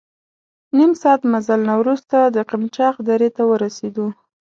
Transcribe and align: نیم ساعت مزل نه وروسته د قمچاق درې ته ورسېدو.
نیم 0.77 0.91
ساعت 1.01 1.21
مزل 1.31 1.61
نه 1.69 1.75
وروسته 1.81 2.17
د 2.35 2.37
قمچاق 2.49 2.95
درې 3.09 3.29
ته 3.35 3.41
ورسېدو. 3.51 4.07